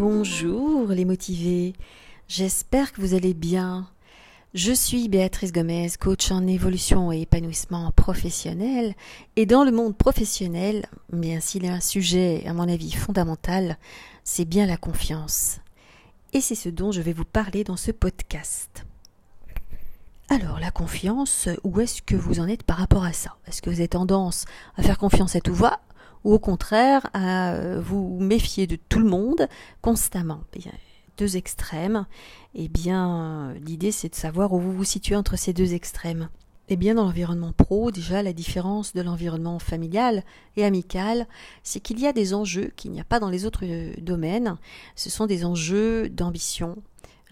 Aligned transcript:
Bonjour 0.00 0.88
les 0.88 1.04
motivés, 1.04 1.74
j'espère 2.26 2.94
que 2.94 3.02
vous 3.02 3.12
allez 3.12 3.34
bien. 3.34 3.86
Je 4.54 4.72
suis 4.72 5.10
Béatrice 5.10 5.52
Gomez, 5.52 5.90
coach 6.00 6.30
en 6.30 6.46
évolution 6.46 7.12
et 7.12 7.20
épanouissement 7.20 7.92
professionnel. 7.92 8.94
Et 9.36 9.44
dans 9.44 9.62
le 9.62 9.72
monde 9.72 9.94
professionnel, 9.94 10.86
bien 11.12 11.40
s'il 11.40 11.64
y 11.64 11.68
a 11.68 11.74
un 11.74 11.80
sujet, 11.80 12.44
à 12.46 12.54
mon 12.54 12.66
avis, 12.66 12.92
fondamental, 12.92 13.76
c'est 14.24 14.46
bien 14.46 14.64
la 14.64 14.78
confiance. 14.78 15.58
Et 16.32 16.40
c'est 16.40 16.54
ce 16.54 16.70
dont 16.70 16.92
je 16.92 17.02
vais 17.02 17.12
vous 17.12 17.26
parler 17.26 17.62
dans 17.62 17.76
ce 17.76 17.90
podcast. 17.90 18.86
Alors, 20.30 20.60
la 20.60 20.70
confiance, 20.70 21.46
où 21.62 21.78
est-ce 21.78 22.00
que 22.00 22.16
vous 22.16 22.40
en 22.40 22.48
êtes 22.48 22.62
par 22.62 22.78
rapport 22.78 23.04
à 23.04 23.12
ça? 23.12 23.36
Est-ce 23.46 23.60
que 23.60 23.68
vous 23.68 23.80
avez 23.80 23.88
tendance 23.88 24.46
à 24.78 24.82
faire 24.82 24.96
confiance 24.96 25.36
à 25.36 25.42
tout 25.42 25.52
va 25.52 25.78
ou 26.24 26.34
au 26.34 26.38
contraire 26.38 27.08
à 27.12 27.52
euh, 27.54 27.80
vous 27.80 28.18
méfier 28.20 28.66
de 28.66 28.76
tout 28.76 28.98
le 28.98 29.08
monde 29.08 29.48
constamment 29.82 30.42
Deux 31.16 31.36
extrêmes. 31.36 32.06
Eh 32.54 32.68
bien, 32.68 33.54
l'idée 33.64 33.92
c'est 33.92 34.08
de 34.08 34.14
savoir 34.14 34.52
où 34.52 34.60
vous 34.60 34.72
vous 34.72 34.84
situez 34.84 35.16
entre 35.16 35.36
ces 35.36 35.52
deux 35.52 35.74
extrêmes. 35.74 36.28
Eh 36.72 36.76
bien, 36.76 36.94
dans 36.94 37.02
l'environnement 37.02 37.52
pro, 37.52 37.90
déjà, 37.90 38.22
la 38.22 38.32
différence 38.32 38.92
de 38.92 39.02
l'environnement 39.02 39.58
familial 39.58 40.22
et 40.56 40.64
amical, 40.64 41.26
c'est 41.64 41.80
qu'il 41.80 41.98
y 41.98 42.06
a 42.06 42.12
des 42.12 42.32
enjeux 42.32 42.70
qu'il 42.76 42.92
n'y 42.92 43.00
a 43.00 43.04
pas 43.04 43.18
dans 43.18 43.28
les 43.28 43.44
autres 43.44 43.64
euh, 43.64 43.92
domaines. 44.00 44.56
Ce 44.94 45.10
sont 45.10 45.26
des 45.26 45.44
enjeux 45.44 46.08
d'ambition, 46.08 46.76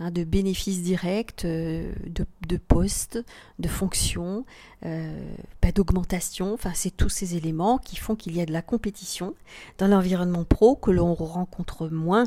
Hein, 0.00 0.12
de 0.12 0.22
bénéfices 0.22 0.82
directs, 0.82 1.44
euh, 1.44 1.92
de, 2.06 2.56
postes, 2.56 3.18
de 3.58 3.66
fonctions, 3.66 4.44
euh, 4.86 5.34
bah, 5.60 5.72
d'augmentation. 5.72 6.54
Enfin, 6.54 6.70
c'est 6.72 6.96
tous 6.96 7.08
ces 7.08 7.34
éléments 7.34 7.78
qui 7.78 7.96
font 7.96 8.14
qu'il 8.14 8.36
y 8.36 8.40
a 8.40 8.46
de 8.46 8.52
la 8.52 8.62
compétition 8.62 9.34
dans 9.78 9.88
l'environnement 9.88 10.44
pro 10.44 10.76
que 10.76 10.92
l'on 10.92 11.14
rencontre 11.14 11.88
moins 11.88 12.24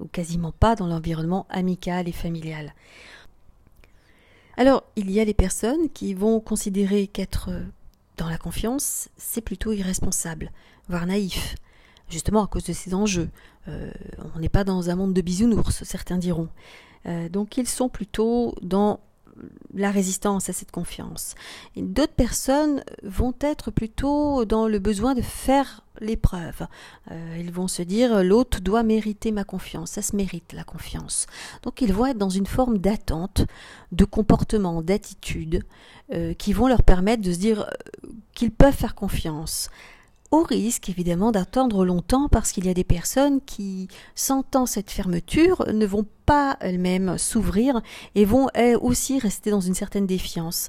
ou 0.00 0.06
quasiment 0.06 0.52
pas 0.52 0.74
dans 0.74 0.86
l'environnement 0.86 1.46
amical 1.50 2.08
et 2.08 2.12
familial. 2.12 2.72
Alors, 4.56 4.82
il 4.96 5.10
y 5.10 5.20
a 5.20 5.24
les 5.26 5.34
personnes 5.34 5.90
qui 5.90 6.14
vont 6.14 6.40
considérer 6.40 7.08
qu'être 7.08 7.50
dans 8.16 8.30
la 8.30 8.38
confiance, 8.38 9.10
c'est 9.18 9.42
plutôt 9.42 9.72
irresponsable, 9.72 10.50
voire 10.88 11.04
naïf, 11.04 11.56
justement 12.08 12.42
à 12.42 12.46
cause 12.46 12.64
de 12.64 12.72
ces 12.72 12.94
enjeux. 12.94 13.28
Euh, 13.68 13.92
on 14.34 14.40
n'est 14.40 14.48
pas 14.48 14.64
dans 14.64 14.88
un 14.88 14.96
monde 14.96 15.12
de 15.12 15.20
bisounours, 15.20 15.84
certains 15.84 16.16
diront. 16.16 16.48
Euh, 17.06 17.28
donc 17.28 17.56
ils 17.56 17.68
sont 17.68 17.88
plutôt 17.88 18.54
dans 18.62 19.00
la 19.74 19.90
résistance 19.90 20.48
à 20.48 20.52
cette 20.52 20.70
confiance. 20.70 21.34
D'autres 21.76 22.12
personnes 22.12 22.84
vont 23.02 23.34
être 23.40 23.70
plutôt 23.70 24.44
dans 24.44 24.68
le 24.68 24.78
besoin 24.78 25.14
de 25.14 25.22
faire 25.22 25.84
l'épreuve. 26.00 26.66
Euh, 27.10 27.36
ils 27.38 27.52
vont 27.52 27.68
se 27.68 27.82
dire 27.82 28.22
l'autre 28.22 28.60
doit 28.60 28.82
mériter 28.82 29.32
ma 29.32 29.44
confiance, 29.44 29.92
ça 29.92 30.02
se 30.02 30.16
mérite 30.16 30.52
la 30.52 30.64
confiance. 30.64 31.26
Donc 31.62 31.80
ils 31.80 31.92
vont 31.92 32.06
être 32.06 32.18
dans 32.18 32.28
une 32.28 32.46
forme 32.46 32.78
d'attente, 32.78 33.42
de 33.92 34.04
comportement, 34.04 34.82
d'attitude 34.82 35.62
euh, 36.12 36.34
qui 36.34 36.52
vont 36.52 36.68
leur 36.68 36.82
permettre 36.82 37.22
de 37.22 37.32
se 37.32 37.38
dire 37.38 37.70
qu'ils 38.34 38.52
peuvent 38.52 38.74
faire 38.74 38.94
confiance 38.94 39.70
au 40.32 40.42
risque 40.42 40.88
évidemment 40.88 41.30
d'attendre 41.30 41.84
longtemps 41.84 42.28
parce 42.28 42.52
qu'il 42.52 42.64
y 42.64 42.70
a 42.70 42.74
des 42.74 42.84
personnes 42.84 43.40
qui, 43.42 43.86
sentant 44.14 44.64
cette 44.64 44.90
fermeture, 44.90 45.64
ne 45.72 45.86
vont 45.86 46.06
pas 46.24 46.56
elles-mêmes 46.60 47.18
s'ouvrir 47.18 47.82
et 48.14 48.24
vont 48.24 48.48
elles 48.54 48.78
aussi 48.78 49.18
rester 49.18 49.50
dans 49.50 49.60
une 49.60 49.74
certaine 49.74 50.06
défiance. 50.06 50.68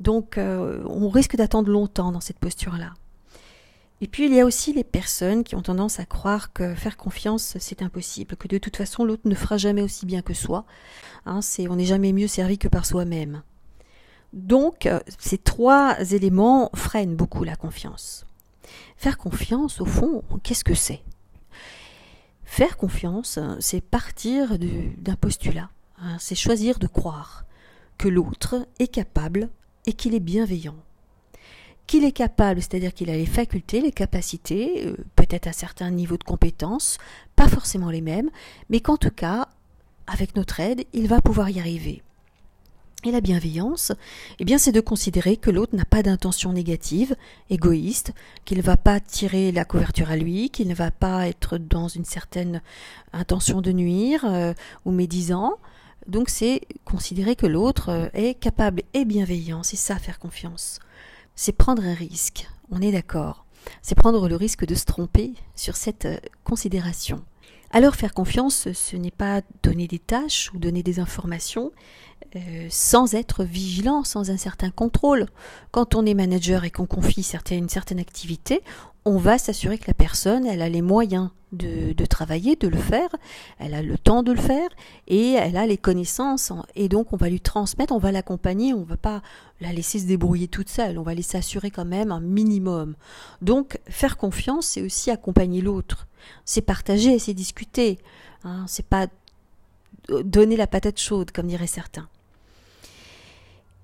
Donc 0.00 0.38
euh, 0.38 0.82
on 0.86 1.10
risque 1.10 1.36
d'attendre 1.36 1.70
longtemps 1.70 2.10
dans 2.10 2.20
cette 2.20 2.38
posture-là. 2.38 2.94
Et 4.00 4.08
puis 4.08 4.26
il 4.26 4.34
y 4.34 4.40
a 4.40 4.46
aussi 4.46 4.72
les 4.72 4.82
personnes 4.82 5.44
qui 5.44 5.54
ont 5.56 5.62
tendance 5.62 6.00
à 6.00 6.06
croire 6.06 6.52
que 6.54 6.74
faire 6.74 6.96
confiance 6.96 7.56
c'est 7.60 7.82
impossible, 7.82 8.34
que 8.36 8.48
de 8.48 8.58
toute 8.58 8.78
façon 8.78 9.04
l'autre 9.04 9.28
ne 9.28 9.34
fera 9.34 9.58
jamais 9.58 9.82
aussi 9.82 10.06
bien 10.06 10.22
que 10.22 10.34
soi. 10.34 10.64
Hein, 11.26 11.40
on 11.68 11.76
n'est 11.76 11.84
jamais 11.84 12.14
mieux 12.14 12.28
servi 12.28 12.56
que 12.56 12.66
par 12.66 12.86
soi-même. 12.86 13.42
Donc 14.32 14.88
ces 15.18 15.36
trois 15.36 15.98
éléments 16.12 16.70
freinent 16.74 17.14
beaucoup 17.14 17.44
la 17.44 17.56
confiance. 17.56 18.24
Faire 18.96 19.18
confiance, 19.18 19.80
au 19.80 19.84
fond, 19.84 20.22
qu'est-ce 20.42 20.64
que 20.64 20.74
c'est? 20.74 21.02
Faire 22.44 22.76
confiance, 22.76 23.38
c'est 23.60 23.80
partir 23.80 24.58
d'un 24.58 25.16
postulat, 25.16 25.70
hein, 25.98 26.16
c'est 26.18 26.34
choisir 26.34 26.78
de 26.78 26.86
croire 26.86 27.44
que 27.98 28.08
l'autre 28.08 28.66
est 28.78 28.88
capable 28.88 29.48
et 29.86 29.92
qu'il 29.92 30.14
est 30.14 30.20
bienveillant. 30.20 30.76
Qu'il 31.86 32.04
est 32.04 32.12
capable, 32.12 32.60
c'est-à-dire 32.60 32.94
qu'il 32.94 33.10
a 33.10 33.16
les 33.16 33.26
facultés, 33.26 33.80
les 33.80 33.92
capacités, 33.92 34.86
euh, 34.86 34.96
peut-être 35.16 35.46
un 35.46 35.52
certain 35.52 35.90
niveau 35.90 36.16
de 36.16 36.24
compétence, 36.24 36.98
pas 37.36 37.48
forcément 37.48 37.90
les 37.90 38.00
mêmes, 38.00 38.30
mais 38.70 38.80
qu'en 38.80 38.96
tout 38.96 39.10
cas, 39.10 39.48
avec 40.06 40.36
notre 40.36 40.60
aide, 40.60 40.84
il 40.92 41.08
va 41.08 41.20
pouvoir 41.20 41.50
y 41.50 41.58
arriver. 41.58 42.02
Et 43.04 43.10
la 43.10 43.20
bienveillance, 43.20 43.90
eh 44.38 44.44
bien, 44.44 44.58
c'est 44.58 44.70
de 44.70 44.80
considérer 44.80 45.36
que 45.36 45.50
l'autre 45.50 45.74
n'a 45.74 45.84
pas 45.84 46.04
d'intention 46.04 46.52
négative, 46.52 47.16
égoïste, 47.50 48.12
qu'il 48.44 48.58
ne 48.58 48.62
va 48.62 48.76
pas 48.76 49.00
tirer 49.00 49.50
la 49.50 49.64
couverture 49.64 50.10
à 50.12 50.16
lui, 50.16 50.50
qu'il 50.50 50.68
ne 50.68 50.74
va 50.74 50.92
pas 50.92 51.26
être 51.26 51.58
dans 51.58 51.88
une 51.88 52.04
certaine 52.04 52.62
intention 53.12 53.60
de 53.60 53.72
nuire 53.72 54.24
euh, 54.24 54.54
ou 54.84 54.92
médisant. 54.92 55.54
Donc, 56.06 56.28
c'est 56.28 56.60
considérer 56.84 57.34
que 57.34 57.46
l'autre 57.46 57.88
euh, 57.88 58.08
est 58.14 58.34
capable 58.34 58.82
et 58.94 59.04
bienveillant. 59.04 59.64
C'est 59.64 59.74
ça, 59.74 59.96
faire 59.96 60.20
confiance. 60.20 60.78
C'est 61.34 61.50
prendre 61.56 61.84
un 61.84 61.94
risque. 61.94 62.48
On 62.70 62.80
est 62.80 62.92
d'accord. 62.92 63.46
C'est 63.82 63.96
prendre 63.96 64.28
le 64.28 64.36
risque 64.36 64.64
de 64.64 64.76
se 64.76 64.84
tromper 64.84 65.34
sur 65.56 65.74
cette 65.74 66.04
euh, 66.04 66.18
considération. 66.44 67.24
Alors 67.74 67.94
faire 67.94 68.12
confiance, 68.12 68.70
ce 68.70 68.96
n'est 68.96 69.10
pas 69.10 69.40
donner 69.62 69.88
des 69.88 69.98
tâches 69.98 70.52
ou 70.52 70.58
donner 70.58 70.82
des 70.82 71.00
informations 71.00 71.72
euh, 72.36 72.66
sans 72.68 73.14
être 73.14 73.44
vigilant, 73.44 74.04
sans 74.04 74.30
un 74.30 74.36
certain 74.36 74.70
contrôle. 74.70 75.24
Quand 75.70 75.94
on 75.94 76.04
est 76.04 76.12
manager 76.12 76.64
et 76.64 76.70
qu'on 76.70 76.84
confie 76.84 77.26
une 77.50 77.68
certaine 77.70 77.98
activité, 77.98 78.60
on 79.06 79.16
va 79.16 79.38
s'assurer 79.38 79.78
que 79.78 79.86
la 79.86 79.94
personne, 79.94 80.44
elle 80.44 80.60
a 80.60 80.68
les 80.68 80.82
moyens 80.82 81.30
de, 81.52 81.94
de, 81.94 82.04
travailler, 82.04 82.56
de 82.56 82.68
le 82.68 82.76
faire, 82.76 83.08
elle 83.58 83.72
a 83.72 83.82
le 83.82 83.96
temps 83.96 84.22
de 84.22 84.32
le 84.32 84.40
faire 84.40 84.68
et 85.08 85.32
elle 85.32 85.56
a 85.56 85.66
les 85.66 85.78
connaissances 85.78 86.52
et 86.74 86.88
donc 86.88 87.14
on 87.14 87.16
va 87.16 87.30
lui 87.30 87.40
transmettre, 87.40 87.94
on 87.94 87.98
va 87.98 88.12
l'accompagner, 88.12 88.74
on 88.74 88.84
va 88.84 88.96
pas 88.98 89.22
la 89.62 89.72
laisser 89.72 89.98
se 89.98 90.06
débrouiller 90.06 90.48
toute 90.48 90.68
seule, 90.68 90.98
on 90.98 91.02
va 91.02 91.14
laisser 91.14 91.38
assurer 91.38 91.70
quand 91.70 91.86
même 91.86 92.12
un 92.12 92.20
minimum. 92.20 92.96
Donc 93.40 93.80
faire 93.88 94.18
confiance, 94.18 94.66
c'est 94.66 94.82
aussi 94.82 95.10
accompagner 95.10 95.62
l'autre 95.62 96.06
c'est 96.44 96.62
partager, 96.62 97.18
c'est 97.18 97.34
discuter. 97.34 97.98
Hein, 98.44 98.64
c'est 98.68 98.86
pas 98.86 99.06
donner 100.08 100.56
la 100.56 100.66
patate 100.66 100.98
chaude, 100.98 101.30
comme 101.30 101.46
diraient 101.46 101.66
certains. 101.66 102.08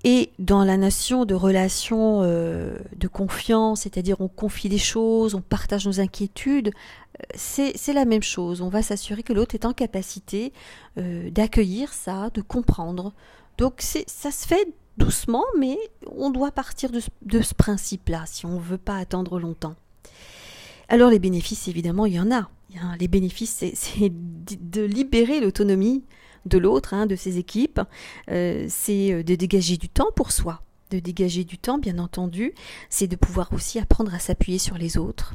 Et 0.04 0.31
dans 0.38 0.65
la 0.65 0.77
nation 0.77 1.25
de 1.25 1.34
relations 1.34 2.21
euh, 2.22 2.78
de 2.97 3.09
confiance, 3.09 3.81
c'est-à-dire 3.81 4.21
on 4.21 4.28
confie 4.28 4.69
des 4.69 4.78
choses, 4.78 5.34
on 5.34 5.41
partage 5.41 5.87
nos 5.87 6.00
inquiétudes, 6.00 6.69
euh, 6.69 7.25
c'est 7.34 7.93
la 7.93 8.04
même 8.04 8.22
chose. 8.22 8.60
On 8.60 8.69
va 8.69 8.82
s'assurer 8.82 9.25
que 9.25 9.32
l'autre 9.32 9.56
est 9.56 9.65
en 9.65 9.72
capacité 9.72 10.53
euh, 10.98 11.31
d'accueillir 11.31 11.93
ça, 11.93 12.31
de 12.32 12.41
comprendre. 12.41 13.12
Donc 13.56 13.81
ça 13.81 14.31
se 14.31 14.47
fait 14.47 14.69
doucement, 14.98 15.44
mais 15.59 15.77
on 16.06 16.31
doit 16.31 16.53
partir 16.53 16.91
de, 16.91 17.00
de 17.22 17.41
ce 17.41 17.54
principe-là 17.54 18.22
si 18.27 18.47
on 18.47 18.54
ne 18.54 18.62
veut 18.62 18.78
pas 18.78 18.97
attendre 18.97 19.41
longtemps. 19.41 19.75
Alors 20.88 21.10
les 21.10 21.19
bénéfices, 21.19 21.69
évidemment, 21.69 22.06
il 22.06 22.15
y 22.15 22.21
en 22.21 22.31
a. 22.32 22.49
Les 22.99 23.09
bénéfices, 23.09 23.65
c'est 23.75 24.10
de 24.10 24.82
libérer 24.82 25.41
l'autonomie 25.41 26.04
de 26.47 26.59
l'autre, 26.59 26.94
hein, 26.94 27.06
de 27.06 27.16
ses 27.16 27.38
équipes. 27.38 27.81
Euh, 28.31 28.66
c'est 28.69 29.12
euh, 29.12 29.22
de 29.22 29.34
dégager 29.34 29.77
du 29.77 29.88
temps 29.88 30.10
pour 30.15 30.32
soi. 30.32 30.62
De 30.91 30.98
dégager 30.98 31.44
du 31.44 31.59
temps, 31.59 31.78
bien 31.78 31.98
entendu, 31.98 32.54
c'est 32.88 33.09
de 33.09 33.16
pouvoir 33.16 33.53
aussi 33.53 33.78
apprendre 33.78 34.15
à 34.15 34.19
s'appuyer 34.19 34.59
sur 34.59 34.78
les 34.78 34.97
autres. 34.97 35.34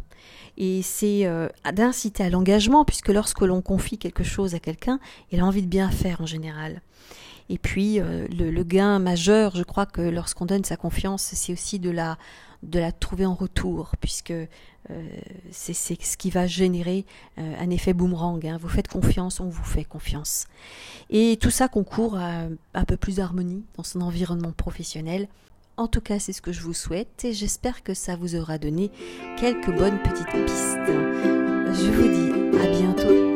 Et 0.57 0.81
c'est 0.81 1.25
euh, 1.25 1.47
d'inciter 1.71 2.23
à 2.23 2.29
l'engagement, 2.29 2.85
puisque 2.85 3.09
lorsque 3.09 3.41
l'on 3.41 3.61
confie 3.61 3.99
quelque 3.99 4.23
chose 4.23 4.55
à 4.55 4.59
quelqu'un, 4.59 4.99
il 5.31 5.39
a 5.41 5.45
envie 5.45 5.61
de 5.61 5.67
bien 5.67 5.91
faire 5.91 6.21
en 6.21 6.25
général. 6.25 6.81
Et 7.49 7.57
puis 7.57 7.99
le, 7.99 8.25
le, 8.29 8.63
gain 8.63 8.99
majeur, 8.99 9.53
je 9.57 9.63
crois 9.63 9.85
que 9.85 10.01
lorsqu'on 10.01 10.45
donne 10.45 10.63
sa 10.63 10.77
confiance, 10.77 11.29
c'est 11.33 11.51
aussi 11.51 11.77
de 11.77 11.91
la 11.91 12.17
de 12.63 12.79
la 12.79 12.91
trouver 12.91 13.25
en 13.25 13.33
retour, 13.33 13.91
puisque 13.99 14.31
euh, 14.31 14.47
c'est 15.51 15.73
ce 15.73 16.17
qui 16.17 16.29
va 16.29 16.47
générer 16.47 17.05
euh, 17.37 17.55
un 17.59 17.69
effet 17.69 17.93
boomerang. 17.93 18.45
Hein. 18.45 18.57
Vous 18.59 18.69
faites 18.69 18.87
confiance, 18.87 19.39
on 19.39 19.49
vous 19.49 19.63
fait 19.63 19.83
confiance. 19.83 20.47
Et 21.09 21.37
tout 21.39 21.51
ça 21.51 21.67
concourt 21.67 22.17
à 22.17 22.45
un 22.73 22.85
peu 22.85 22.97
plus 22.97 23.17
d'harmonie 23.17 23.63
dans 23.77 23.83
son 23.83 24.01
environnement 24.01 24.51
professionnel. 24.51 25.27
En 25.77 25.87
tout 25.87 26.01
cas, 26.01 26.19
c'est 26.19 26.33
ce 26.33 26.41
que 26.41 26.51
je 26.51 26.61
vous 26.61 26.73
souhaite 26.73 27.25
et 27.25 27.33
j'espère 27.33 27.83
que 27.83 27.93
ça 27.93 28.15
vous 28.15 28.35
aura 28.35 28.57
donné 28.57 28.91
quelques 29.39 29.75
bonnes 29.75 29.99
petites 29.99 30.27
pistes. 30.27 30.77
Je 30.87 31.89
vous 31.89 32.07
dis 32.07 32.57
à 32.59 32.69
bientôt 32.69 33.32